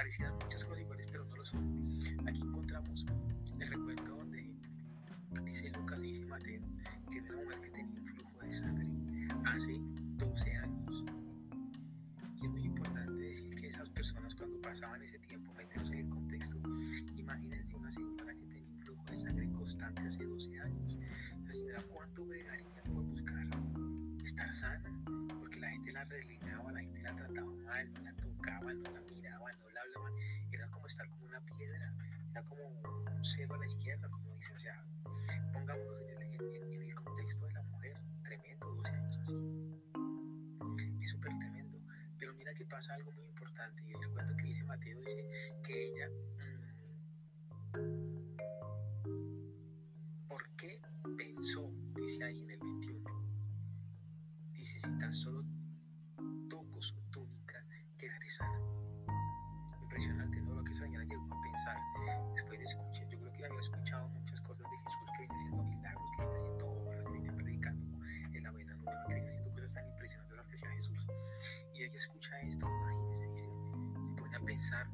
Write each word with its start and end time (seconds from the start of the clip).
Parecieran 0.00 0.32
muchas 0.42 0.64
cosas 0.64 0.80
iguales, 0.80 1.06
pero 1.12 1.26
no 1.26 1.36
lo 1.36 1.44
son. 1.44 2.26
Aquí 2.26 2.40
encontramos 2.40 3.04
el 3.58 3.68
recuento 3.68 4.16
donde 4.16 4.50
dice 5.44 5.70
Lucas 5.76 5.98
y 5.98 6.02
dice 6.04 6.24
Mateo 6.24 6.62
que 7.12 7.18
era 7.18 7.34
una 7.34 7.42
mujer 7.44 7.60
que 7.60 7.70
tenía 7.70 8.00
un 8.00 8.06
flujo 8.06 8.40
de 8.40 8.52
sangre 8.54 8.86
hace 9.44 9.76
12 10.16 10.56
años. 10.56 11.04
Y 12.40 12.46
es 12.46 12.50
muy 12.50 12.62
importante 12.62 13.12
decir 13.12 13.54
que 13.56 13.68
esas 13.68 13.90
personas 13.90 14.34
cuando 14.36 14.58
pasaban 14.62 15.02
ese 15.02 15.18
tiempo, 15.18 15.52
meternos 15.52 15.90
en 15.90 15.98
el 15.98 16.08
contexto, 16.08 16.56
imagínense 17.16 17.76
una 17.76 17.92
señora 17.92 18.32
que 18.32 18.46
tenía 18.46 18.70
un 18.72 18.80
flujo 18.80 19.04
de 19.04 19.16
sangre 19.18 19.52
constante 19.52 20.00
hace 20.00 20.24
12 20.24 20.60
años. 20.60 20.96
La 21.44 21.52
señora 21.52 21.82
cuánto 21.92 22.24
bregaría 22.24 22.82
por 22.84 23.04
buscar 23.04 23.46
estar 24.24 24.54
sana, 24.54 24.90
porque 25.38 25.60
la 25.60 25.68
gente 25.68 25.92
la 25.92 26.04
relegaba, 26.04 26.72
la 26.72 26.80
gente 26.80 27.02
la 27.02 27.16
trataba 27.16 27.52
mal, 27.52 27.92
no 27.92 28.00
la 28.00 28.14
tocaba, 28.14 28.72
no 28.72 28.90
la 28.92 29.09
cero 33.24 33.54
a 33.54 33.58
la 33.58 33.66
izquierda, 33.66 34.08
como 34.08 34.34
dicen, 34.34 34.56
o 34.56 34.60
sea, 34.60 34.84
pongámonos 35.52 36.00
en 36.00 36.22
el, 36.22 36.72
en 36.72 36.82
el 36.82 36.94
contexto 36.94 37.46
de 37.46 37.52
la 37.52 37.62
mujer, 37.62 37.96
tremendo, 38.22 38.74
12 38.74 38.90
años 38.90 39.18
así, 39.18 39.34
es 41.02 41.10
súper 41.10 41.32
tremendo, 41.38 41.78
pero 42.18 42.34
mira 42.34 42.54
que 42.54 42.64
pasa 42.66 42.94
algo 42.94 43.12
muy 43.12 43.26
importante, 43.26 43.82
y 43.82 43.92
el 43.92 44.08
cuento 44.12 44.36
que 44.36 44.44
dice 44.44 44.64
Mateo 44.64 44.98
dice 44.98 45.24
que 45.64 45.88
ella, 45.88 46.08
pensar, 74.70 74.86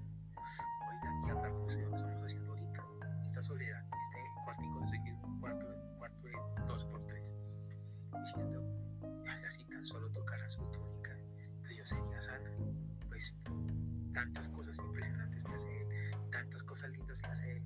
oiga, 0.89 1.21
y 1.23 1.31
como 1.53 1.69
se 1.69 1.83
lo 1.83 1.97
estamos 1.97 2.23
haciendo 2.23 2.51
ahorita, 2.51 2.85
esta 3.27 3.43
soledad, 3.43 3.85
este 4.17 4.45
cuartico, 4.45 4.81
no 4.81 5.29
un 5.29 5.41
cuarto, 5.41 5.67
cuarto 5.99 6.23
de 6.23 6.33
dos 6.67 6.85
por 6.87 7.05
tres, 7.05 7.31
diciendo, 8.25 8.63
así 9.47 9.65
tan 9.65 9.85
solo 9.87 10.11
tocara 10.13 10.49
su 10.49 10.63
túnica, 10.73 11.15
pues 11.61 11.77
yo 11.77 11.87
sería 11.87 12.21
sana. 12.21 12.51
Pues 13.09 13.35
tantas 14.15 14.49
cosas 14.49 14.79
impresionantes 14.79 15.45
que 15.45 15.53
hace 15.55 15.81
él, 15.83 16.11
tantas 16.31 16.63
cosas 16.63 16.91
lindas 16.91 17.21
que 17.21 17.29
hace 17.29 17.57
él, 17.57 17.63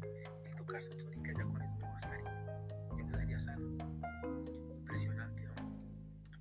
el 0.46 0.54
tocar 0.56 0.82
su 0.82 0.90
túnica 0.96 1.32
ya 1.32 1.44
con 1.44 1.62
eso 1.62 1.78
no 1.80 1.92
bastaría, 1.92 2.66
yo 2.98 3.04
me 3.04 3.12
daría 3.12 3.38
sano. 3.38 3.66
Impresionante, 4.78 5.44
¿no? 5.44 5.54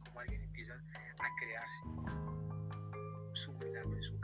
Como 0.06 0.19
alguien 0.19 0.41
empieza 0.41 0.74
a 0.74 1.35
crearse 1.40 2.19
su 3.34 3.53
milagro 3.53 4.03
su 4.03 4.19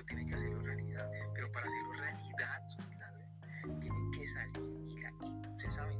pero 0.00 0.06
tiene 0.06 0.26
que 0.26 0.34
hacerlo 0.34 0.62
realidad. 0.62 1.10
Pero 1.34 1.52
para 1.52 1.66
hacerlo 1.66 1.92
realidad, 1.92 2.68
su 2.68 2.88
milagro, 2.88 3.80
tiene 3.80 4.10
que 4.12 4.26
salir 4.28 4.88
y, 4.88 5.00
la, 5.00 5.10
y 5.10 5.50
ustedes 5.50 5.74
saben, 5.74 5.98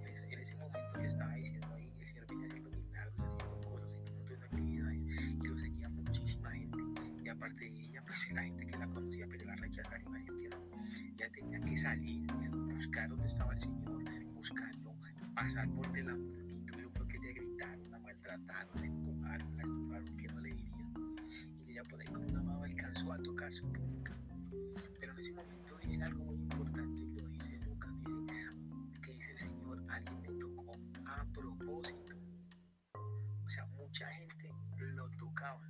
en 0.00 0.08
ese, 0.08 0.32
en 0.32 0.38
ese 0.38 0.54
momento 0.54 0.98
que 0.98 1.06
estaba 1.06 1.34
diciendo 1.34 1.68
ahí, 1.74 1.92
el 2.00 2.06
Señor 2.06 2.26
venía 2.28 2.46
haciendo 2.46 2.70
milagros, 2.70 3.14
haciendo 3.20 3.68
cosas, 3.68 3.90
haciendo 3.90 4.12
un 4.12 4.18
montón 4.18 4.40
de 4.40 4.46
actividades, 4.46 5.00
y 5.00 5.46
lo 5.46 5.58
seguía 5.58 5.88
muchísima 5.90 6.50
gente. 6.52 6.78
Y 7.22 7.28
aparte 7.28 7.64
de 7.64 7.80
ella, 7.80 8.02
pues 8.06 8.32
la 8.32 8.42
gente 8.42 8.66
que 8.66 8.78
la 8.78 8.86
conocía, 8.86 9.26
pero 9.28 9.44
la 9.44 9.56
rechazaron, 9.56 10.00
iba 10.02 10.16
a 10.16 10.20
decir 10.20 10.40
que 10.40 10.48
no. 10.48 11.16
Ya 11.16 11.30
tenía 11.30 11.60
que 11.60 11.76
salir, 11.76 12.26
buscar 12.74 13.08
dónde 13.08 13.26
estaba 13.26 13.52
el 13.52 13.60
Señor, 13.60 14.02
buscarlo, 14.34 14.94
pasar 15.34 15.68
por 15.70 15.92
de 15.92 16.02
la 16.04 16.14
multitud. 16.14 16.80
Yo 16.80 16.90
creo 16.92 17.08
que 17.08 17.18
le 17.18 17.32
gritaron, 17.34 17.90
la 17.90 17.98
la 17.98 18.86
empujaron, 18.86 19.56
la 19.56 19.62
estufaron, 19.62 20.16
que 20.16 20.26
no 20.28 20.40
le 20.40 20.54
dirían. 20.54 20.94
Y 21.66 21.72
ella 21.72 21.82
por 21.82 22.00
ahí 22.00 22.06
su 23.52 23.70
punta. 23.70 24.16
Pero 24.98 25.12
en 25.12 25.18
ese 25.18 25.32
momento 25.32 25.76
dice 25.84 26.02
algo 26.02 26.24
muy 26.24 26.36
importante, 26.36 27.22
lo 27.22 27.28
dice 27.28 27.58
Lucas, 27.58 27.92
dice 28.86 29.00
que 29.02 29.12
dice 29.12 29.36
Señor, 29.36 29.82
alguien 29.90 30.22
me 30.22 30.28
tocó 30.40 30.72
a 31.04 31.24
propósito. 31.34 32.14
O 33.44 33.48
sea, 33.50 33.66
mucha 33.66 34.06
gente 34.08 34.50
lo 34.78 35.06
tocaba. 35.18 35.60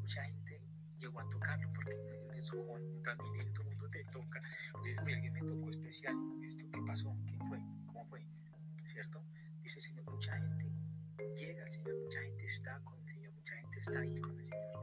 Mucha 0.00 0.24
gente 0.24 0.60
llegó 0.98 1.20
a 1.20 1.30
tocarlo 1.30 1.72
porque 1.72 1.92
en 2.34 2.42
su 2.42 2.56
también 3.04 3.52
todo 3.52 3.62
el 3.62 3.68
mundo 3.68 3.88
te 3.90 4.04
toca. 4.04 4.42
Alguien 4.98 5.32
me 5.32 5.42
tocó 5.42 5.70
especial. 5.70 6.16
¿Esto 6.42 6.64
qué 6.72 6.80
pasó? 6.84 7.16
¿Quién 7.26 7.38
fue? 7.48 7.58
¿Cómo 7.86 8.04
fue? 8.06 8.26
¿Cierto? 8.86 9.22
Dice 9.62 9.80
Señor, 9.80 10.04
mucha 10.10 10.36
gente 10.36 10.66
llega 11.36 11.64
al 11.64 11.70
Señor, 11.70 11.94
mucha 12.02 12.20
gente 12.22 12.44
está 12.44 12.80
con 12.80 12.98
el 12.98 13.08
Señor, 13.08 13.32
mucha 13.34 13.54
gente 13.54 13.78
está 13.78 13.98
ahí 14.00 14.20
con 14.20 14.38
el 14.40 14.46
Señor, 14.46 14.75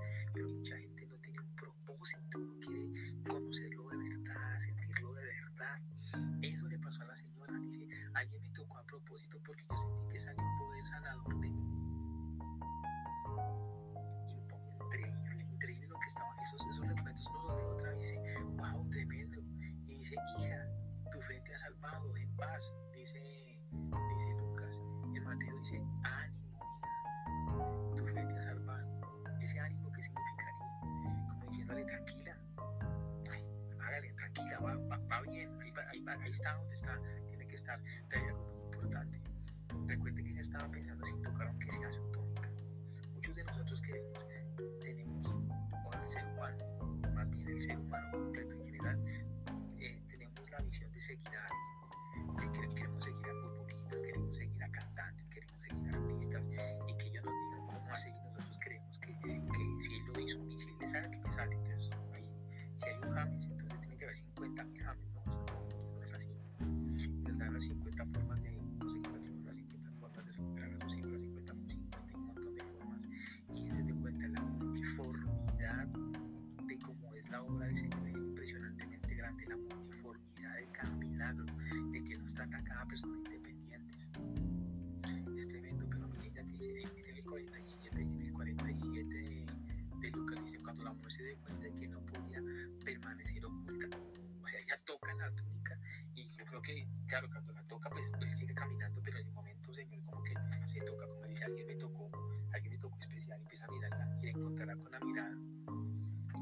ahí, 36.41 36.73
se 91.24 91.30
dé 91.30 91.38
cuenta 91.38 91.64
de 91.64 91.74
que 91.75 91.88
no 91.88 92.06
podía 92.06 92.42
permanecer 92.84 93.46
oculta, 93.46 93.98
o 94.42 94.48
sea, 94.48 94.60
ella 94.60 94.78
toca 94.86 95.14
la 95.14 95.34
túnica 95.34 95.80
y 96.16 96.28
yo 96.36 96.44
creo 96.44 96.62
que, 96.62 96.86
claro, 97.08 97.30
cuando 97.30 97.54
la 97.54 97.64
toca, 97.64 97.90
pues 97.90 98.12
él 98.20 98.38
sigue 98.38 98.54
caminando, 98.54 99.02
pero 99.02 99.20
en 99.20 99.28
el 99.28 99.34
momento, 99.34 99.74
Señor, 99.74 100.04
como 100.04 100.22
que 100.22 100.34
se 100.68 100.81
toca, 100.81 101.08
como 101.08 101.24
dice, 101.25 101.46
alguien 101.46 101.68
me 101.68 101.75
tocó, 101.75 102.12
alguien 102.52 102.74
me 102.74 102.78
tocó 102.78 103.00
especial, 103.00 103.40
empieza 103.40 103.64
a 103.64 103.72
mirarla 103.72 104.20
y 104.22 104.25
la 104.25 104.31
encontrará 104.31 104.75
con 104.75 104.92
la 104.92 105.00
mirada 105.00 105.38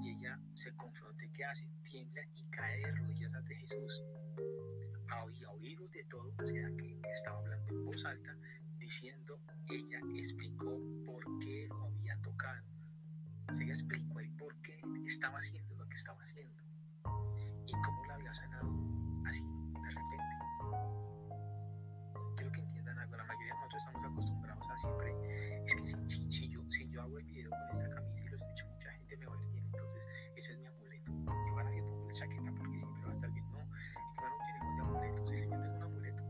y 0.01 0.09
ella 0.09 0.39
se 0.55 0.73
confronta 0.75 1.25
y 1.25 1.29
¿qué 1.29 1.45
hace? 1.45 1.67
Tiembla 1.83 2.23
y 2.33 2.43
cae 2.49 2.79
de 2.79 2.91
rodillas 2.91 3.33
ante 3.35 3.55
Jesús. 3.55 4.01
Había 5.09 5.49
oído 5.51 5.87
de 5.89 6.03
todo, 6.05 6.33
o 6.39 6.45
sea 6.47 6.69
que 6.75 6.99
estaba 7.13 7.37
hablando 7.37 7.71
en 7.71 7.85
voz 7.85 8.03
alta, 8.03 8.35
diciendo, 8.79 9.39
ella 9.69 9.99
explicó 10.15 10.81
por 11.05 11.23
qué 11.37 11.67
lo 11.67 11.83
había 11.83 12.19
tocado. 12.21 12.70
Sea, 13.53 13.63
ella 13.65 13.73
explicó 13.73 14.19
el 14.21 14.29
por 14.37 14.55
qué 14.61 14.79
estaba 15.05 15.37
haciendo 15.39 15.75
lo 15.75 15.85
que 15.89 15.97
estaba 15.97 16.23
haciendo 16.23 16.63
y 17.67 17.71
cómo 17.83 18.05
la 18.05 18.13
había 18.15 18.33
sanado 18.33 18.71
así, 19.25 19.41
de 19.41 19.89
repente. 19.89 20.35
Quiero 22.37 22.51
que 22.53 22.61
entiendan 22.61 22.97
algo, 22.97 23.17
la 23.17 23.25
mayoría 23.25 23.53
de 23.53 23.59
nosotros 23.59 23.83
estamos 23.85 24.05
acostumbrados 24.05 24.69
a 24.69 24.77
siempre, 24.77 25.65
es 25.65 25.75
que 25.75 25.85
si, 25.85 25.95
si, 26.09 26.31
si 26.31 26.49
yo, 26.49 26.61
si 26.69 26.89
yo 26.89 27.01
hago 27.01 27.17
el 27.17 27.25
video 27.25 27.49
con 27.49 27.81
esta 27.81 27.95
camisa 27.95 28.21
y 28.21 28.29
lo 28.29 28.35
escucho 28.37 28.65
mucha 28.67 28.91
gente 28.91 29.17
me 29.17 29.25
va 29.25 29.33
a 29.33 29.37
ver 29.37 29.49
bien, 29.49 29.65
entonces 29.65 30.01
ese 30.37 30.51
es 30.53 30.59
mi 30.59 30.67
amuleto. 30.67 31.11
Yo 31.11 31.51
ahora 31.51 31.75
yo 31.75 31.85
pongo 31.85 32.07
la 32.07 32.13
chaqueta 32.13 32.51
porque 32.55 32.77
siempre 32.77 33.03
va 33.03 33.11
a 33.11 33.15
estar 33.15 33.31
bien. 33.31 33.51
No, 33.51 33.59
yo 33.59 34.29
no 34.29 34.37
tenemos 34.47 34.75
de 34.75 34.81
amuletos, 34.81 35.31
el 35.31 35.37
Señor 35.37 35.65
es 35.65 35.71
un 35.75 35.83
amuleto. 35.83 36.23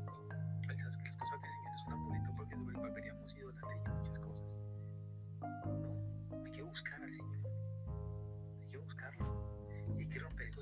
Las 0.67 1.17
cosas 1.17 1.41
del 1.41 1.51
Señor 1.51 1.73
es 1.75 1.85
un 1.85 1.93
amuleto 1.93 2.33
porque 2.35 2.55
sobre 2.55 2.71
el 2.71 2.81
volveríamos 2.81 3.35
idolatría 3.35 4.00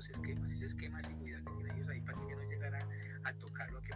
esos 0.00 0.10
esquemas, 0.10 0.50
ese 0.52 0.66
esquema 0.66 0.98
de 0.98 1.04
seguridad 1.04 1.38
que 1.44 1.52
tienen 1.52 1.76
ellos 1.76 1.88
ahí 1.88 2.00
para 2.00 2.18
que 2.18 2.24
ella 2.24 2.36
no 2.36 2.48
llegara 2.48 2.78
a 3.24 3.32
tocar 3.34 3.70
lo 3.70 3.80
que 3.82 3.92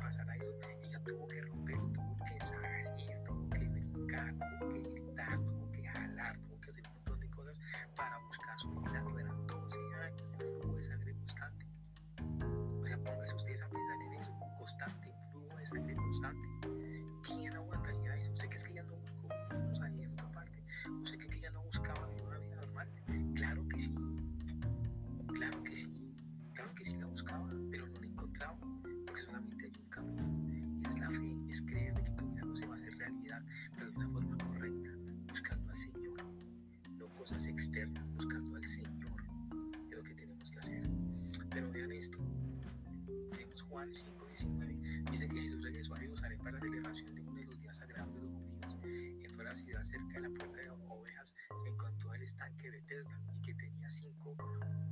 5.19. 44.45 45.11
Dice 45.11 45.29
que 45.29 45.41
Jesús 45.41 45.63
regresó 45.63 45.95
a 45.95 45.99
Jerusalén 45.99 46.39
para 46.39 46.53
la 46.53 46.61
celebración 46.61 47.15
de 47.15 47.21
uno 47.23 47.41
de 47.41 47.47
los 47.47 47.61
días 47.61 47.77
sagrados 47.77 48.15
de 48.15 48.21
los 48.21 48.31
judíos. 48.31 48.77
Entró 49.25 49.41
a 49.41 49.45
la 49.45 49.57
ciudad 49.57 49.85
cerca 49.85 50.13
de 50.15 50.21
la 50.21 50.29
puerta 50.29 50.57
de 50.57 50.71
ovejas, 50.71 51.35
se 51.63 51.69
encontró 51.69 52.15
el 52.15 52.23
estanque 52.23 52.71
de 52.71 52.81
Bethesda 52.81 53.21
y 53.33 53.43
que 53.43 53.55
tenía 53.55 53.91
cinco 53.91 54.37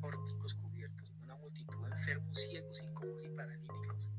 pórticos 0.00 0.54
cubiertos. 0.54 1.12
Una 1.22 1.36
multitud 1.36 1.86
de 1.86 1.94
enfermos, 1.94 2.38
ciegos, 2.38 2.82
incómodos 2.82 3.24
y 3.24 3.28
paralíticos 3.28 4.10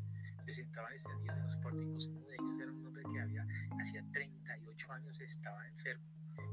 se 0.46 0.54
sentaban 0.54 0.94
extendidos 0.94 1.38
en 1.38 1.44
los 1.44 1.56
pórticos. 1.58 2.06
Uno 2.06 2.28
de 2.28 2.36
ellos 2.36 2.62
era 2.62 2.72
un 2.72 2.86
hombre 2.86 3.04
que 3.12 3.22
había, 3.22 3.48
hacía 3.82 4.04
38 4.12 4.92
años 4.92 5.20
estaba 5.20 5.68
enfermo. 5.68 6.06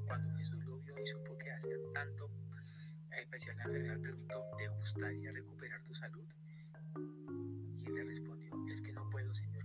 Cuando 0.07 0.37
Jesús 0.37 0.65
lo 0.65 0.79
vio 0.79 0.95
y 0.99 1.07
supo 1.07 1.37
que 1.39 1.51
hacía 1.51 1.77
tanto, 1.95 2.31
especial 3.11 3.57
la 3.57 3.65
preguntó, 3.99 4.45
¿te 4.59 4.69
gustaría 4.69 5.33
recuperar 5.33 5.83
tu 5.85 5.95
salud? 5.95 6.25
Puedo, 9.11 9.35
Señor, 9.35 9.60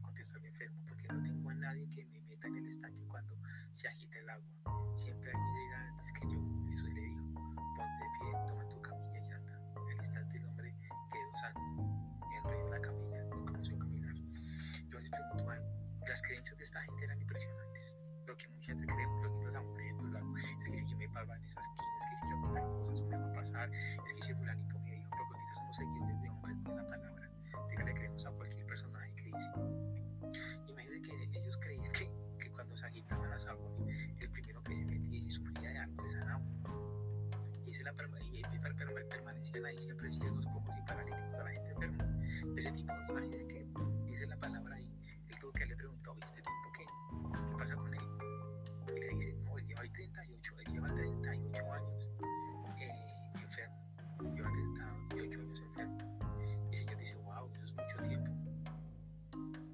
38, 50.11 50.53
él 50.65 50.73
lleva 50.73 50.87
38 50.93 51.73
años 51.73 52.09
eh, 52.79 52.89
enfermo, 53.35 54.35
lleva 54.35 54.49
38 55.09 55.39
años 55.39 55.61
enfermo. 55.61 55.97
Y 56.71 56.75
el 56.75 56.85
Señor 56.85 56.97
dice, 56.99 57.15
wow, 57.15 57.51
eso 57.53 57.65
es 57.65 57.73
mucho 57.73 57.97
tiempo. 58.07 58.31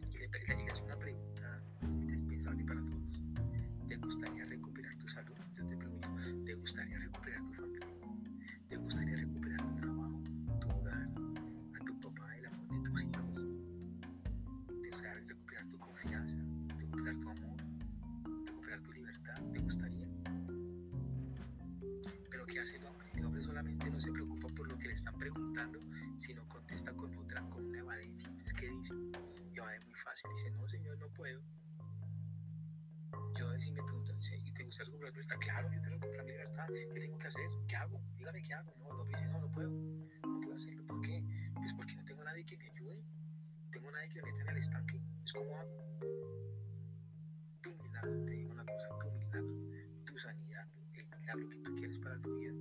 Y 0.10 0.18
le, 0.18 0.28
le, 0.28 0.56
le 0.56 0.72
hace 0.72 0.84
una 0.84 0.96
pregunta 0.96 1.62
indispensable 1.82 2.64
para 2.66 2.82
todos. 2.82 3.22
¿Te 3.88 3.96
gustaría 3.98 4.46
recuperar 4.46 4.96
tu 4.96 5.08
salud? 5.10 5.36
Yo 5.54 5.68
te 5.68 5.78
pregunto, 5.78 6.08
¿te 6.46 6.54
gustaría 6.56 6.98
recuperar 7.00 7.42
tu 7.42 7.54
familia? 7.54 7.71
Preguntando, 25.32 25.80
sino 26.18 26.48
contesta 26.48 26.94
con 26.94 27.16
otra, 27.18 27.42
con 27.50 27.66
una 27.66 27.80
evadencia. 27.80 28.28
Entonces, 28.30 28.54
¿qué 28.54 28.70
dice? 28.70 28.94
Evade 29.54 29.80
muy 29.86 30.00
fácil. 30.00 30.32
Dice, 30.36 30.52
no, 30.52 30.68
señor, 30.70 30.98
no 31.00 31.08
puedo. 31.10 31.42
Yo 33.38 33.60
si 33.60 33.72
me 33.72 33.84
preguntan, 33.84 34.18
¿y 34.46 34.52
te 34.52 34.64
gusta 34.64 34.84
recuperar 34.84 35.14
tu 35.14 35.20
libertad? 35.20 35.40
Claro, 35.40 35.72
yo 35.72 35.80
quiero 35.82 35.96
recuperar 35.96 36.26
mi 36.26 36.32
libertad. 36.32 36.68
¿Qué 36.68 37.00
tengo 37.00 37.18
que 37.18 37.28
hacer? 37.28 37.50
¿Qué 37.68 37.76
hago? 37.76 38.02
Dígame 38.18 38.44
qué 38.44 38.54
hago. 38.54 38.74
No, 38.80 38.94
no, 38.94 39.06
dice, 39.06 39.26
no, 39.26 39.42
no 39.42 39.52
puedo. 39.52 39.70
No 39.70 40.42
puedo 40.42 40.56
hacerlo. 40.56 40.86
¿Por 40.86 41.02
qué? 41.02 41.24
Pues 41.56 41.74
porque 41.76 41.96
no 41.96 42.06
tengo 42.06 42.24
nadie 42.24 42.46
que 42.46 42.58
me 42.58 42.66
ayude. 42.66 43.04
Tengo 43.72 43.92
nadie 43.92 44.10
que 44.10 44.22
me 44.22 44.34
meta 44.34 44.52
en 44.52 44.58
el 44.58 44.64
estanque. 44.64 45.02
Es 45.26 45.34
como 45.34 45.56
hago. 45.56 45.92
Tu 47.62 47.70
milagro, 47.84 48.26
te 48.26 48.32
digo 48.32 48.52
una 48.52 48.66
cosa, 48.66 48.88
tu 49.00 49.12
milagro, 49.12 49.54
tu 50.06 50.18
sanidad, 50.18 50.68
el 50.94 51.06
milagro 51.20 51.50
que 51.50 51.58
tú 51.60 51.76
quieres 51.76 51.98
para 52.00 52.20
tu 52.20 52.36
vida, 52.38 52.54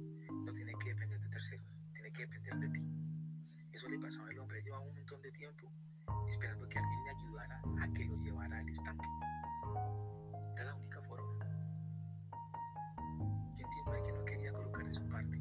depender 2.20 2.54
de 2.58 2.68
ti. 2.68 2.84
Eso 3.72 3.88
le 3.88 3.98
pasaba 3.98 4.28
al 4.28 4.38
hombre, 4.38 4.62
llevaba 4.62 4.84
un 4.84 4.94
montón 4.94 5.22
de 5.22 5.32
tiempo 5.32 5.72
esperando 6.28 6.68
que 6.68 6.78
alguien 6.78 7.04
le 7.04 7.10
ayudara 7.10 7.62
a 7.80 7.92
que 7.92 8.04
lo 8.04 8.16
llevara 8.22 8.58
al 8.58 8.68
estanque. 8.68 9.06
Era 10.54 10.64
la 10.64 10.74
única 10.74 11.00
forma. 11.02 11.46
Yo 13.56 13.64
entiendo 13.64 14.06
que 14.06 14.12
no 14.12 14.24
quería 14.24 14.52
colocar 14.52 14.84
de 14.84 14.94
su 14.94 15.08
parte. 15.08 15.40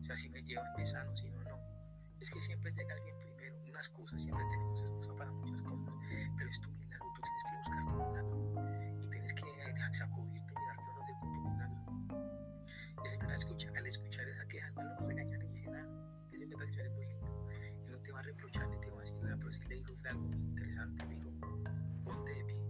O 0.00 0.04
sea, 0.04 0.16
si 0.16 0.28
me 0.28 0.42
llevan 0.42 0.66
me 0.76 0.86
sano, 0.86 1.16
si 1.16 1.28
no, 1.30 1.42
no. 1.44 1.58
Es 2.20 2.30
que 2.30 2.40
siempre 2.40 2.72
llega 2.72 2.94
alguien 2.94 3.18
primero, 3.18 3.56
una 3.68 3.80
excusa, 3.80 4.16
siempre 4.16 4.44
tenemos 4.50 4.80
excusa 4.80 5.14
para 5.16 5.32
muchas 5.32 5.60
cosas, 5.62 5.94
pero 6.38 6.50
es 6.50 6.60
tu 6.60 6.70
milagro, 6.70 7.06
tú 7.16 7.22
tienes 7.22 7.44
que 7.50 7.56
buscar 7.58 7.84
tu 7.84 7.92
milagro 7.94 8.51
Que 16.72 16.80
es 16.80 16.90
muy 16.92 17.06
lindo. 17.06 17.50
Él 17.50 17.92
no 17.92 17.98
te 17.98 18.12
va 18.12 18.18
a 18.20 18.22
reprochar 18.22 18.68
ni 18.68 18.80
te 18.80 18.90
va 18.90 18.98
a 18.98 19.00
decir 19.02 19.22
nada, 19.22 19.36
pero 19.36 19.52
sí 19.52 19.60
le 19.68 19.74
dijo 19.76 19.92
algo 20.04 20.22
muy 20.22 20.38
interesante. 20.38 21.06
Le 21.06 21.14
dijo, 21.16 21.30
ponte 22.04 22.34
de 22.34 22.44
pie, 22.44 22.61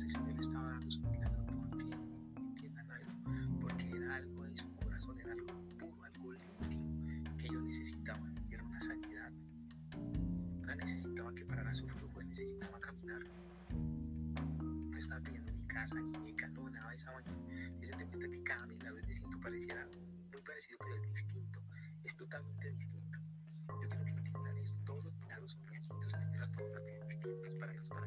Señor 0.00 0.22
le 0.34 0.40
estaba 0.40 0.70
dando 0.70 0.90
su 0.90 1.00
milagro. 1.00 1.44
¿Por 1.68 1.76
qué? 1.76 1.96
Entiendan 2.38 2.90
algo. 2.90 3.60
Porque 3.60 3.90
era 3.90 4.16
algo 4.16 4.46
en 4.46 4.56
su 4.56 4.76
corazón, 4.76 5.20
era 5.20 5.32
algo 5.32 5.68
puro, 5.78 6.04
algo 6.04 6.32
limpio 6.32 7.36
que 7.36 7.46
ellos 7.46 7.62
necesitaban. 7.64 8.34
Era 8.50 8.64
una 8.64 8.80
sanidad. 8.80 9.30
No 10.62 10.74
necesitaba 10.74 11.34
que 11.34 11.44
parara 11.44 11.74
su 11.74 11.86
flujo, 11.86 12.20
él 12.22 12.28
necesitaba 12.30 12.80
caminar. 12.80 13.20
No 14.90 14.98
estaba 14.98 15.20
pidiendo 15.20 15.52
ni 15.52 15.66
casa, 15.66 15.94
ni 16.00 16.32
beca, 16.32 16.48
no, 16.48 16.70
nada 16.70 16.90
de 16.90 16.96
esa 16.96 17.12
vaina. 17.12 17.32
Y 17.82 17.86
se 17.86 17.92
te 17.92 18.06
cuenta 18.06 18.28
que 18.30 18.42
cada 18.42 18.66
milagro 18.68 18.98
es 19.00 19.06
distinto, 19.06 19.38
pareciera 19.38 19.86
muy 20.32 20.42
parecido, 20.46 20.78
pero 20.80 20.94
es 20.94 21.12
distinto. 21.12 21.60
Es 22.04 22.16
totalmente 22.16 22.72
distinto. 22.72 23.18
Yo 23.68 23.88
quiero 23.90 24.04
que 24.04 24.10
entiendan 24.12 24.56
esto. 24.56 24.78
Todos 24.86 25.04
los 25.04 25.14
milagros 25.20 25.50
son 25.50 25.66
distintos, 25.66 26.12
todos 26.56 27.08
distintos 27.08 27.54
para 27.60 27.72
que 27.74 27.80
para 27.82 28.06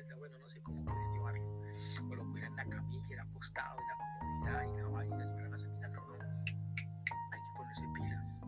espalda, 0.00 0.16
bueno, 0.16 0.38
no 0.38 0.48
sé 0.48 0.60
cómo 0.62 0.84
pueden 0.84 1.12
llevarlo, 1.12 1.42
o 2.10 2.14
lo 2.14 2.24
cuidan 2.30 2.50
en 2.50 2.56
la 2.56 2.76
camilla, 2.76 3.06
era 3.10 3.22
acostado, 3.22 3.76
en 3.78 3.88
la 3.88 3.94
comodidad, 3.96 4.62
y 4.62 4.76
la 4.76 4.88
vaina, 4.88 5.16
y 5.16 5.28
llevaran 5.28 5.52
a 5.52 5.56
hacer 5.56 5.68
milagro, 5.68 6.06
no. 6.08 6.14
Hay 7.32 7.40
que 7.44 7.52
ponerse 7.56 7.84
pilas, 7.94 8.40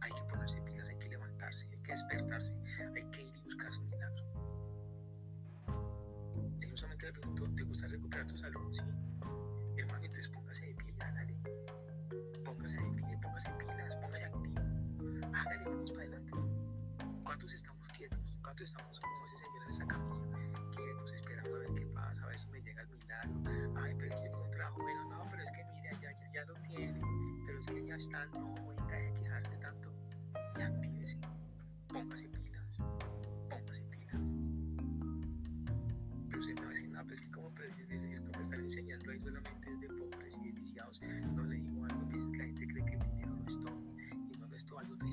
hay 0.00 0.12
que 0.12 0.22
ponerse 0.22 0.60
pilas, 0.62 0.88
hay 0.88 0.98
que 0.98 1.08
levantarse, 1.08 1.66
hay 1.70 1.78
que 1.82 1.92
despertarse, 1.92 2.52
hay 2.94 3.10
que 3.10 3.22
ir 3.22 3.36
y 3.36 3.40
buscar 3.42 3.72
su 3.72 3.82
milagro. 3.82 4.24
Él 6.60 6.76
solamente 6.76 7.06
le 7.06 7.12
preguntó, 7.12 7.44
¿te 7.54 7.62
gusta 7.62 7.86
recuperar 7.86 8.26
tu 8.26 8.38
salud? 8.38 8.72
Sí. 8.72 8.82
Hermano, 9.76 10.04
entonces 10.04 10.28
póngase 10.28 10.66
de 10.66 10.74
pie 10.74 10.94
hágale. 11.00 11.36
Póngase 12.44 12.76
de 12.76 12.92
pie, 12.92 13.18
póngase 13.22 13.52
pilas, 13.52 13.96
póngase 13.96 14.24
activo. 14.24 14.60
Hágale, 15.32 15.64
vamos 15.64 15.90
para 15.92 16.02
adelante. 16.02 16.32
¿Cuántos 17.22 17.52
estamos 17.52 17.88
quietos? 17.96 18.38
¿Cuántos 18.42 18.70
estamos 18.70 18.98
como 18.98 19.26
ese 19.26 19.38
señor 19.38 19.64
en 19.64 19.70
esa 19.70 19.86
camilla? 19.86 20.17
Quietos, 21.08 21.12
esperando 21.14 21.56
a 21.56 21.58
ver 21.60 21.74
qué 21.74 21.86
pasa, 21.86 22.22
a 22.22 22.26
ver 22.26 22.38
si 22.38 22.48
me 22.50 22.60
llega 22.60 22.82
el 22.82 22.88
milagro. 22.88 23.80
Ay, 23.80 23.94
pero 23.96 24.08
es 24.08 24.16
que 24.16 24.26
el 24.26 24.32
contrato, 24.32 24.74
bueno, 24.76 25.08
no, 25.08 25.30
pero 25.30 25.42
es 25.42 25.50
que 25.52 25.64
mira, 25.72 25.92
ya, 26.00 26.12
ya, 26.12 26.32
ya 26.32 26.44
lo 26.44 26.54
tiene. 26.54 27.00
Pero 27.46 27.60
es 27.60 27.66
que 27.66 27.86
ya 27.86 27.96
está, 27.96 28.26
no, 28.26 28.54
venga, 28.54 28.94
hay 28.94 29.12
que 29.12 29.20
quejarse 29.20 29.56
tanto. 29.56 29.92
Y 30.58 30.62
actívese. 30.62 31.18
Póngase 31.88 32.28
pilas. 32.28 32.76
Póngase 33.48 33.82
pilas. 33.84 34.22
Pero 36.30 36.42
se 36.42 36.54
me 36.54 36.60
va 36.60 36.66
a 36.66 36.72
decir, 36.72 36.90
no, 36.90 37.06
pues 37.06 37.20
que 37.20 37.30
como 37.30 37.54
precios 37.54 37.90
es, 37.90 38.02
es 38.02 38.20
como 38.20 38.40
estar 38.42 38.60
enseñando 38.60 39.10
ahí 39.10 39.20
solamente 39.20 39.76
de 39.76 39.88
pobres 39.88 40.36
y 40.44 40.48
iniciados. 40.48 41.00
No 41.34 41.44
le 41.44 41.56
digo 41.56 41.84
algo, 41.84 42.02
es 42.02 42.30
que 42.32 42.36
la 42.36 42.44
gente 42.44 42.66
cree 42.66 42.84
que 42.84 42.94
el 42.94 43.00
dinero 43.00 43.34
no 43.34 43.48
es 43.48 43.60
todo. 43.60 43.80
Y 44.30 44.38
no 44.38 44.46
lo 44.46 44.56
es 44.56 44.64
todo. 44.66 44.78
Hay 44.80 44.90
otra 44.90 45.08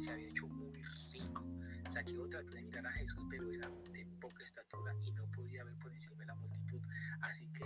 se 0.00 0.12
había 0.12 0.28
hecho 0.28 0.46
muy 0.48 0.72
rico. 1.12 1.44
Saqueo 1.92 2.28
trató 2.28 2.56
de 2.56 2.62
mirar 2.62 2.86
a 2.86 2.92
Jesús, 2.92 3.24
pero 3.30 3.50
era 3.50 3.68
de 3.92 4.06
poca 4.20 4.44
estatura 4.44 4.94
y 5.04 5.12
no 5.12 5.26
podía 5.32 5.64
ver 5.64 5.74
por 5.78 5.92
encima 5.92 6.16
de 6.16 6.26
la 6.26 6.34
multitud. 6.34 6.80
Así 7.20 7.48
que 7.52 7.64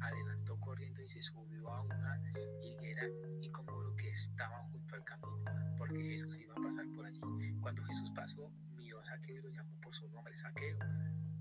adelantó 0.00 0.58
corriendo 0.60 1.00
y 1.02 1.08
se 1.08 1.22
subió 1.22 1.68
a 1.70 1.82
una 1.82 2.20
higuera 2.62 3.02
y 3.40 3.50
como 3.50 3.80
lo 3.80 3.94
que 3.96 4.10
estaba 4.10 4.58
junto 4.72 4.94
al 4.94 5.04
camino, 5.04 5.44
porque 5.78 6.02
Jesús 6.02 6.36
iba 6.38 6.54
a 6.54 6.62
pasar 6.62 6.86
por 6.94 7.06
allí. 7.06 7.20
Cuando 7.60 7.84
Jesús 7.84 8.10
pasó, 8.14 8.50
vio 8.76 8.98
a 9.00 9.04
Saqueo 9.04 9.36
y 9.38 9.42
lo 9.42 9.50
llamó 9.50 9.80
por 9.80 9.94
su 9.94 10.08
nombre, 10.08 10.36
Saqueo. 10.38 10.78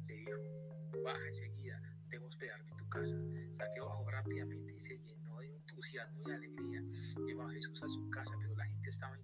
Le 0.07 0.15
dijo, 0.15 0.31
baja 1.03 1.27
enseguida, 1.27 1.81
debo 2.09 2.27
hospedarme 2.27 2.69
en 2.71 2.77
tu 2.77 2.89
casa. 2.89 3.15
Saqueo 3.57 3.86
bajó 3.88 4.12
rápidamente 4.12 4.74
y 4.74 4.81
se 4.81 5.00
llenó 5.00 5.39
de 5.39 5.55
entusiasmo 5.55 6.21
y 6.27 6.31
alegría. 6.31 6.83
Llevó 7.25 7.43
a 7.43 7.51
Jesús 7.51 7.83
a 7.83 7.88
su 7.88 8.09
casa, 8.09 8.31
pero 8.39 8.55
la 8.55 8.65
gente 8.65 8.89
estaba 8.89 9.15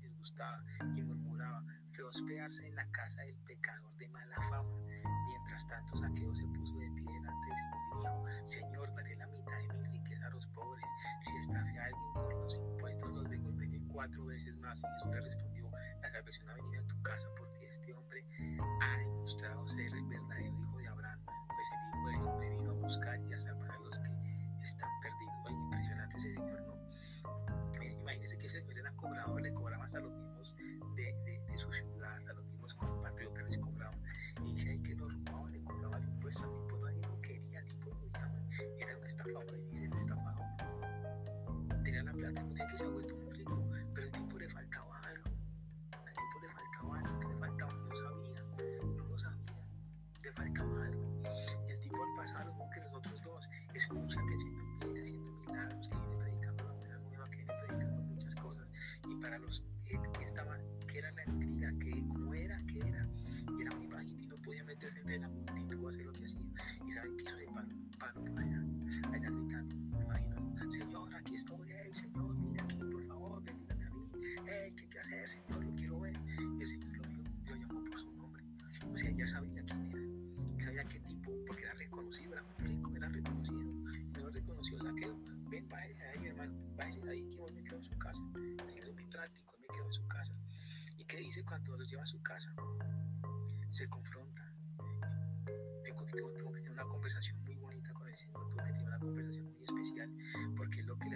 y 0.95 1.03
murmuraba, 1.03 1.63
fue 1.93 2.03
hospedarse 2.03 2.65
en 2.65 2.75
la 2.75 2.89
casa 2.89 3.21
del 3.21 3.35
pecador 3.45 3.95
de 3.97 4.07
mala 4.09 4.35
fama. 4.49 4.69
Mientras 5.27 5.67
tanto, 5.67 5.97
Saqueo 5.97 6.33
se 6.33 6.43
puso 6.45 6.75
de 6.77 6.89
pie 6.89 7.05
delante 7.05 7.45
del 7.47 7.57
Señor 7.57 7.77
y 7.77 7.99
dijo, 7.99 8.47
Señor, 8.47 8.95
daré 8.95 9.15
la 9.17 9.27
mitad 9.27 9.59
de 9.59 9.73
mi 9.77 9.99
riqueza 9.99 10.25
a 10.25 10.29
los 10.31 10.47
pobres. 10.47 10.83
Si 11.21 11.35
estafé 11.37 11.79
a 11.79 11.85
alguien 11.85 12.13
con 12.13 12.41
los 12.41 12.55
impuestos, 12.55 13.11
los 13.11 13.29
devolveré 13.29 13.79
cuatro 13.93 14.25
veces 14.25 14.57
más. 14.57 14.79
Y 14.79 14.87
Jesús 14.87 15.11
le 15.11 15.21
respondió, 15.21 15.69
la 16.01 16.11
salvación 16.11 16.49
ha 16.49 16.53
venido 16.55 16.81
a 16.83 16.87
tu 16.87 17.01
casa 17.03 17.27
porque 17.37 17.69
este 17.69 17.93
hombre 17.93 18.25
ha 18.81 18.97
demostrado 18.97 19.67
ser 19.67 19.93
el 19.93 20.05
verdadero 20.05 20.59
hijo 20.59 20.74
cuando 91.55 91.77
los 91.77 91.89
lleva 91.89 92.03
a 92.03 92.07
su 92.07 92.21
casa, 92.21 92.53
se 93.71 93.87
confronta. 93.87 94.41
Tengo, 95.85 96.05
que 96.05 96.11
tener 96.11 96.71
una 96.71 96.83
conversación 96.83 97.41
muy 97.45 97.55
bonita 97.55 97.93
con 97.93 98.09
el 98.09 98.17
Señor, 98.17 98.45
tengo 98.49 98.57
que 98.57 98.63
tener 98.73 98.83
una 98.83 98.99
conversación 98.99 99.45
muy 99.53 99.63
especial, 99.63 100.11
porque 100.57 100.83
lo 100.83 100.99
que, 100.99 101.07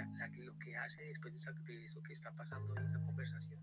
lo 0.45 0.57
que 0.59 0.77
hace 0.77 1.03
después 1.03 1.33
de, 1.33 1.85
eso 1.85 2.01
que 2.01 2.13
está 2.13 2.31
pasando 2.31 2.73
en 2.77 2.85
esa 2.85 2.99
conversación, 3.01 3.59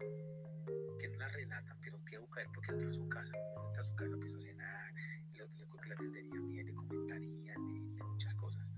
que 1.00 1.08
no 1.08 1.16
la 1.16 1.28
relatan, 1.28 1.78
pero 1.80 1.98
te 2.00 2.16
hago 2.16 2.28
caer 2.28 2.48
porque 2.52 2.72
entra 2.72 2.90
a 2.90 2.92
su 2.92 3.08
casa, 3.08 3.32
entra 3.68 3.80
a 3.80 3.84
su 3.84 3.94
casa, 3.94 4.12
empieza 4.12 4.36
a 4.36 4.40
cenar, 4.40 4.92
lo, 5.38 5.66
lo 5.66 5.76
que 5.78 5.88
la 5.88 5.94
atenderían 5.94 6.50
bien, 6.50 6.66
le 6.66 6.74
comentarían, 6.74 7.72
le 7.72 8.04
muchas 8.04 8.34
cosas. 8.34 8.70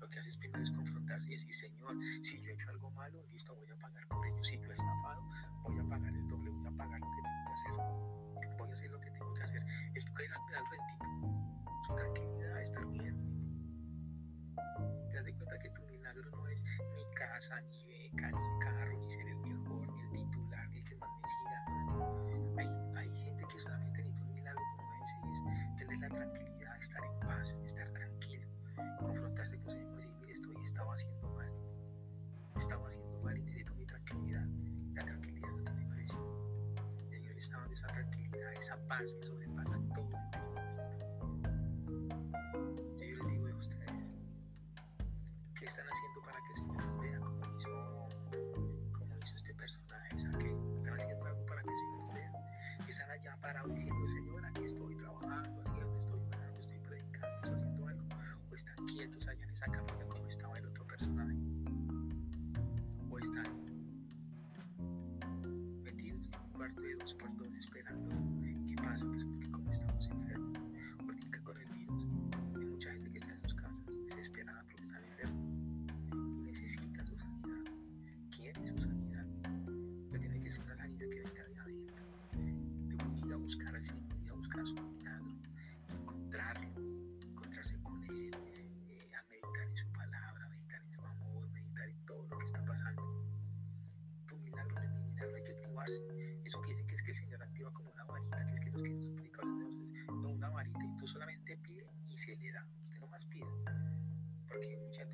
Lo 0.00 0.08
que 0.08 0.18
haces 0.18 0.36
primero 0.38 0.64
es 0.64 0.70
confrontarse 0.70 1.28
y 1.28 1.36
decir, 1.36 1.54
Señor, 1.54 1.96
si 2.22 2.40
yo 2.40 2.50
he 2.50 2.54
hecho 2.54 2.70
algo 2.70 2.90
malo, 2.92 3.22
listo, 3.30 3.54
voy 3.54 3.68
a 3.70 3.76
pagar 3.76 4.06
por 4.08 4.26
ello. 4.26 4.42
Si 4.42 4.58
yo 4.58 4.70
he 4.70 4.74
estafado, 4.74 5.22
voy 5.62 5.78
a 5.78 5.84
pagar 5.84 6.14
el 6.14 6.28
doble, 6.28 6.50
voy 6.50 6.66
a 6.66 6.70
pagar 6.72 7.00
Su 11.86 11.94
tranquilidad, 11.94 12.62
estar 12.62 12.86
bien. 12.86 13.14
Te 15.10 15.16
das 15.16 15.32
cuenta 15.36 15.58
que 15.58 15.68
tu 15.70 15.82
milagro 15.82 16.30
no 16.30 16.48
es 16.48 16.62
ni 16.62 17.14
casa, 17.14 17.60
ni 17.60 17.84
beca, 17.84 18.30
ni 18.30 18.58
carro, 18.64 18.98
ni 18.98 19.10
ser 19.10 19.28
el 19.28 19.36
mejor, 19.36 19.86
ni 19.92 20.00
el 20.00 20.10
titular, 20.30 20.68
ni 20.70 20.78
el 20.78 20.84
que 20.84 20.96
más 20.96 21.10
me 21.20 21.28
siga. 21.28 21.58
Hay, 22.56 22.68
hay 22.96 23.24
gente 23.24 23.44
que 23.46 23.58
solamente 23.58 24.02
necesita 24.04 24.24
un 24.24 24.34
milagro 24.34 24.62
como 24.76 25.04
ese 25.04 25.14
es 25.32 25.76
tener 25.76 25.98
la 25.98 26.08
tranquilidad, 26.08 26.76
estar 26.78 27.04
en 27.04 27.20
paz, 27.20 27.54
estar 27.64 27.88
tranquilo, 27.90 28.48
confrontarse 28.98 29.58
con 29.58 29.70
sí 29.70 29.76
mismo 29.76 29.92
y 29.92 29.96
decir, 29.96 30.16
mire, 30.20 30.32
estoy, 30.32 30.56
estaba 30.64 30.94
haciendo 30.94 31.28
mal, 31.28 31.52
estaba 32.58 32.88
haciendo 32.88 33.20
mal 33.20 33.36
y 33.36 33.42
necesito 33.42 33.74
mi 33.74 33.84
tranquilidad. 33.84 34.46
La 34.94 35.02
tranquilidad 35.04 35.50
no 35.50 35.64
tiene 35.64 35.86
precio. 35.90 36.18
El 37.02 37.10
Señor 37.10 37.36
está 37.36 37.58
dando 37.58 37.74
esa 37.74 37.86
tranquilidad, 37.88 38.52
esa 38.54 38.76
paz 38.88 39.14
que 39.14 39.26
sobrepasa 39.26 39.81
cuarto 67.02 67.08
de 67.08 67.08
dos 67.08 67.14
por 67.14 67.46
dos 67.48 67.58
esperando. 67.58 68.14
Qué 68.68 68.74
pasa, 68.76 69.04
pues 69.06 69.41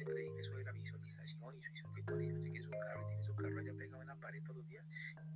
Gente 0.08 0.14
predica 0.14 0.40
eso 0.40 0.56
de 0.56 0.64
la 0.64 0.72
visualización 0.72 1.54
y 1.58 1.76
su 1.76 1.92
que 1.92 2.02
no 2.32 2.40
sé 2.40 2.52
qué, 2.52 2.62
su 2.62 2.70
carro, 2.70 3.02
y 3.02 3.08
tiene 3.08 3.22
su 3.22 3.34
carro 3.34 3.58
allá 3.60 3.72
pegado 3.76 4.02
en 4.02 4.08
la 4.08 4.16
pared 4.16 4.42
todos 4.42 4.56
los 4.56 4.68
días. 4.68 4.84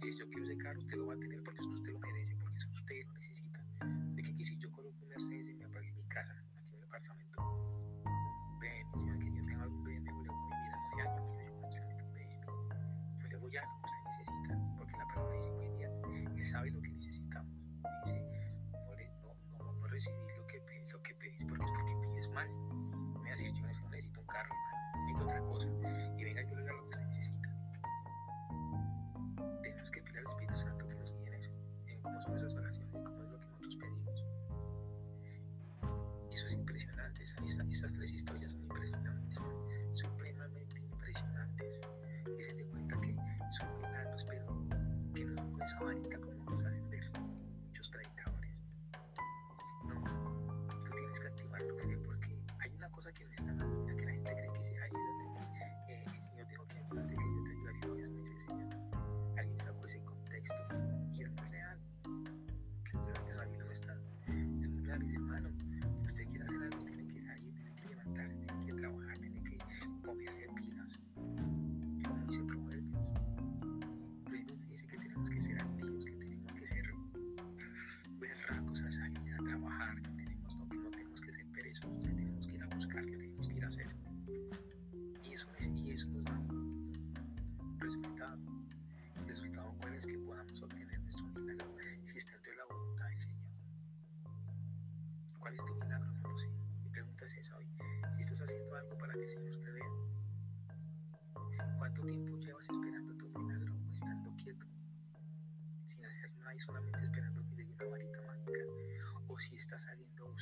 Y 0.01 0.13
si 0.13 0.19
yo 0.19 0.29
quiero 0.31 0.45
ese 0.45 0.57
carro, 0.59 0.81
usted 0.81 0.97
lo 0.97 1.07
va 1.07 1.15
a 1.15 1.19
tener 1.19 1.43
porque 1.45 1.61
usted 1.61 1.93
lo 1.93 1.99
merece, 1.99 2.37
porque 2.37 2.59
usted 2.73 3.07
lo 3.07 3.13
necesita. 3.13 3.61
De 4.15 4.23
que 4.23 4.31
aquí 4.31 4.45
si 4.45 4.57
yo 4.57 4.71
coloco 4.73 4.97
un 5.03 5.09
Mercedes 5.09 5.49
en 5.49 5.59
mi, 5.59 5.65
en 5.65 5.95
mi 5.97 6.05
casa, 6.09 6.33
aquí 6.57 6.73
en 6.73 6.79
mi 6.79 6.85
apartamento, 6.85 7.39
ven, 8.61 8.91
señor, 8.93 9.19
que 9.19 9.27
yo 9.37 9.45
tenga 9.45 9.63
algún 9.63 9.85
BMW, 9.85 10.23
le 10.23 10.31
voy 10.31 10.73
a 10.73 10.97
mirar, 10.97 11.21
no 11.21 11.33
sé, 11.35 11.45
mire, 11.45 11.53
yo 11.53 11.61
voy 11.61 11.73
salir 11.73 12.03
un 12.03 12.13
BMW. 12.13 13.21
Yo 13.21 13.29
le 13.29 13.37
voy 13.37 13.57
a 13.57 13.63
lo 13.63 13.77
que 13.77 13.91
usted 13.93 14.03
necesita, 14.09 14.55
porque 14.79 14.97
la 14.97 15.07
persona 15.07 15.33
dice 15.37 15.51
muy 15.53 15.69
bien, 15.77 16.39
él 16.39 16.47
sabe 16.47 16.71
lo 16.71 16.81
que 16.81 16.89
necesitamos. 16.89 17.53
Dice, 18.07 18.25
no, 18.73 18.95
no, 19.53 19.65
no, 19.65 19.73
no 19.75 19.87
recibir 19.89 20.19
lo 20.39 20.47
que, 20.47 20.59
lo 20.93 21.03
que 21.03 21.15
pedís 21.15 21.45
porque 21.45 21.65
es 21.65 21.71
porque 21.77 21.93
pides 22.09 22.29
mal. 22.31 22.49
Me 23.21 23.21
va 23.21 23.27
a 23.29 23.37
decir, 23.37 23.53
yo 23.53 23.67
necesito 23.67 23.87
un 23.87 23.92
carro, 24.33 24.55
otra 25.23 25.41
cosa. 25.43 25.67
Y 26.19 26.25
venga, 26.25 26.43
yo 26.43 26.57
le 26.57 26.63
doy 26.63 26.77
lo 26.77 26.83
que 26.83 26.89
usted 26.89 27.01
necesita. 27.07 27.49
Tenemos 29.63 29.91
que 29.91 30.03
pedir 30.03 30.19
al 30.19 30.27
Espíritu 30.27 30.55
Santo 30.59 30.89
que 30.89 30.95
nos 30.97 31.13
guíe 31.13 31.27
en 31.29 31.35
eso, 31.35 31.51
en 31.87 32.01
cómo 32.03 32.21
son 32.23 32.37
esas 32.37 32.55
oraciones 32.55 32.89
y 32.89 32.93
cómo 32.93 33.09
es 33.09 33.31
lo 33.31 33.39
que 33.39 33.47
nosotros 33.47 33.77
pedimos. 33.77 34.25
Eso 36.33 36.47
es 36.47 36.53
impresionante, 36.55 37.23
esa- 37.23 37.45
esta- 37.45 37.65
estas 37.65 37.93
tres 37.93 38.11
historias 38.13 38.53
son 38.53 38.61
impresionantes, 38.63 39.12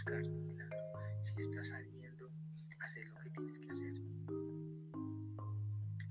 buscar 0.01 0.23
tu 0.23 0.31
milagro, 0.31 0.79
si 1.23 1.43
estás 1.43 1.69
saliendo 1.69 2.31
hacer 2.81 3.07
lo 3.09 3.21
que 3.21 3.31
tienes 3.31 3.59
que 3.59 3.71
hacer. 3.71 3.95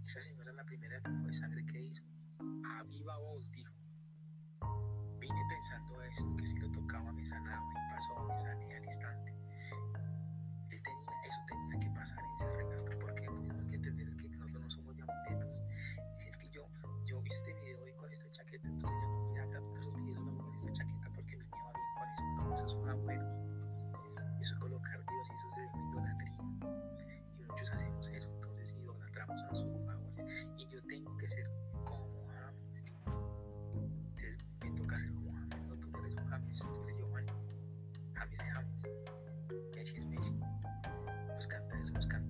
Esa 0.05 0.21
señora 0.21 0.53
la 0.53 0.63
primera 0.63 1.01
tipo 1.01 1.25
de 1.25 1.33
sangre 1.33 1.65
que 1.65 1.81
hizo, 1.81 2.03
a 2.65 2.83
viva 2.83 3.17
voz 3.17 3.49
dijo, 3.51 3.73
vine 5.19 5.41
pensando 5.49 6.03
esto, 6.03 6.35
que 6.37 6.45
si 6.45 6.59
lo 6.59 6.69
tocaba 6.69 7.11
me 7.11 7.25
sanaba 7.25 7.67
y 7.71 7.95
pasó, 7.95 8.27
me 8.27 8.39
sané 8.39 8.78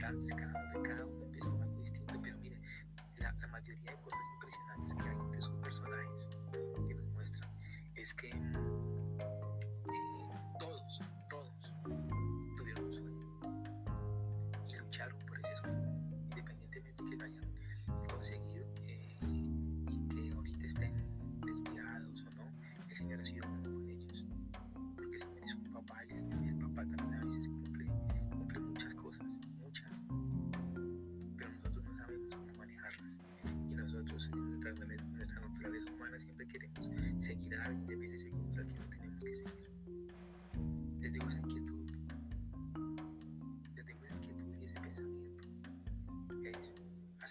cantantes, 0.09 0.35
cada 0.35 0.53
cada 0.83 1.05
uno 1.05 1.23
empieza 1.25 1.49
con 1.49 1.61
algo 1.61 1.81
distinto, 1.81 2.19
pero 2.21 2.37
mire, 2.37 2.59
la, 3.17 3.31
la 3.33 3.47
mayoría 3.47 3.91
de 3.91 3.97
cosas 4.01 4.19
impresionantes 4.33 4.95
que 4.95 5.09
hay 5.09 5.31
de 5.31 5.37
esos 5.37 5.55
personajes 5.57 6.29
que 6.87 6.93
nos 6.95 7.07
muestran 7.09 7.49
es 7.95 8.13
que 8.15 8.29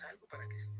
algo 0.04 0.26
para 0.28 0.46
que 0.48 0.77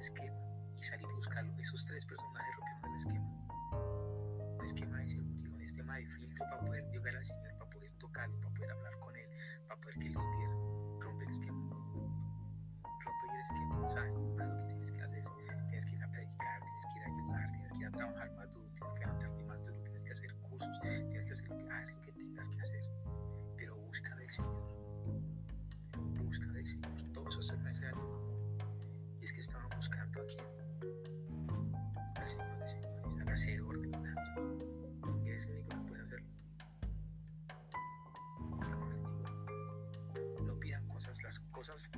esquema 0.00 0.36
y 0.78 0.82
salir 0.82 1.06
a 1.06 1.14
buscarlo. 1.14 1.52
Esos 1.58 1.84
tres 1.86 2.04
personajes 2.06 2.54
rompieron 2.56 2.90
el 2.90 2.98
esquema. 2.98 3.28
Un 4.58 4.64
esquema 4.64 4.98
de 4.98 5.08
seguridad, 5.08 5.52
un 5.52 5.62
esquema 5.62 5.96
de 5.96 6.06
filtro 6.06 6.44
para 6.44 6.60
poder 6.60 6.90
llegar 6.90 7.16
al 7.16 7.24
Señor, 7.24 7.58
para 7.58 7.70
poder 7.70 7.92
tocarlo, 7.98 8.40
para 8.40 8.54
poder 8.54 8.70
hablar 8.70 8.98
con 8.98 9.16
Él, 9.16 9.28
para 9.68 9.80
poder 9.80 9.98
que 9.98 10.06
Él 10.06 10.14
viviera. 10.16 10.54
Rompe 11.00 11.24
el 11.24 11.30
esquema. 11.30 11.70
Rompe 12.82 13.24
el 13.30 13.40
esquema. 13.42 13.88
¿Sabes? 13.88 14.14
Lo 14.14 14.66
que 14.66 14.74
tienes 14.74 14.92
que 14.92 15.02
hacer. 15.02 15.24
Tienes 15.68 15.86
que 15.86 15.94
ir 15.94 16.02
a 16.02 16.10
predicar, 16.10 16.60
tienes 16.60 16.92
que 16.92 16.98
ir 16.98 17.02
a 17.02 17.06
ayudar, 17.06 17.50
tienes 17.52 17.72
que 17.72 17.78
ir 17.78 17.86
a 17.86 17.90
trabajar 17.90 18.32
más 18.36 18.50
duro, 18.52 18.68
tienes 18.74 18.94
que 18.94 19.00
levantarte 19.00 19.44
más 19.44 19.62
duro, 19.64 19.82
tienes 19.82 20.02
que 20.02 20.12
hacer 20.12 20.34
cursos, 20.36 20.80
tienes 20.80 21.26
que 21.26 21.32
hacer 21.32 21.48
lo 21.48 21.56
que, 21.56 21.92
lo 21.92 22.00
que 22.02 22.12
tengas 22.12 22.48
que 22.48 22.60
hacer. 22.60 22.84
Pero 23.56 23.76
busca 23.76 24.16
del 24.16 24.30
Señor. 24.30 24.64
Busca 26.24 26.46
del 26.52 26.66
Señor. 26.66 27.12
Todos 27.12 27.34
esos 27.34 27.50
señores, 32.26 32.76
al 33.02 33.10
hacer 33.10 33.30
ese 33.34 33.60
único 33.62 34.02
que 34.02 35.78
puede 35.88 36.02
hacerlo. 36.02 36.28
No 40.44 40.58
pidan 40.58 40.86
cosas, 40.88 41.22
las 41.22 41.40
cosas, 41.50 41.88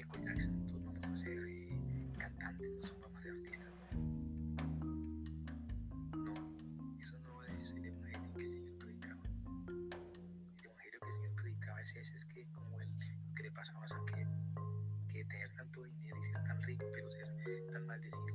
Michael 0.00 0.66
todos 0.66 0.84
vamos 0.86 1.04
a 1.04 1.14
ser 1.14 1.38
eh, 1.46 2.08
cantantes, 2.16 2.70
no 2.70 2.80
todos 2.80 3.00
vamos 3.02 3.18
a 3.18 3.22
ser 3.22 3.32
artistas. 3.32 3.74
No. 6.16 6.32
Eso 6.98 7.18
no 7.18 7.42
es 7.44 7.70
el 7.72 7.84
evangelio 7.84 8.32
que 8.32 8.40
el 8.40 8.54
Señor 8.54 8.78
predicaba. 8.78 9.22
El 9.68 10.64
evangelio 10.64 11.00
que 11.00 11.10
el 11.10 11.16
Señor 11.16 11.34
predicaba 11.34 11.82
es 11.82 11.94
ese, 11.96 12.16
es 12.16 12.24
que 12.24 12.46
como 12.48 12.80
el, 12.80 12.88
que 13.36 13.42
le 13.42 13.50
pasaba 13.50 13.84
a 13.84 13.88
Saqueo, 13.88 14.30
que 15.12 15.24
tener 15.26 15.52
tanto 15.52 15.84
dinero 15.84 16.16
y 16.18 16.24
ser 16.24 16.44
tan 16.44 16.62
rico, 16.62 16.86
pero 16.94 17.10
ser 17.10 17.66
tan 17.70 17.86
maldecido 17.86 18.29